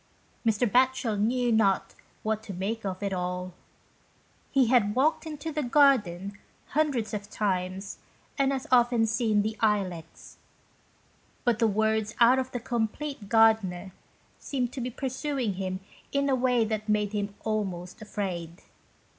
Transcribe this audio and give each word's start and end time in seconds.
Mr. 0.43 0.67
Batchel 0.67 1.15
knew 1.17 1.51
not 1.51 1.93
what 2.23 2.41
to 2.41 2.55
make 2.55 2.83
of 2.85 3.03
it 3.03 3.13
all. 3.13 3.53
He 4.49 4.65
had 4.65 4.95
walked 4.95 5.27
into 5.27 5.51
the 5.51 5.61
garden 5.61 6.39
hundreds 6.69 7.13
of 7.13 7.29
times 7.29 7.99
and 8.35 8.51
as 8.51 8.65
often 8.71 9.05
seen 9.05 9.43
the 9.43 9.55
Ilex, 9.61 10.39
but 11.43 11.59
the 11.59 11.67
words 11.67 12.15
out 12.19 12.39
of 12.39 12.49
the 12.49 12.59
"Compleat 12.59 13.29
Gard'ner" 13.29 13.91
seemed 14.39 14.73
to 14.73 14.81
be 14.81 14.89
pursuing 14.89 15.53
him 15.53 15.81
in 16.11 16.29
a 16.29 16.35
way 16.35 16.65
that 16.65 16.89
made 16.89 17.13
him 17.13 17.35
almost 17.45 18.01
afraid. 18.01 18.63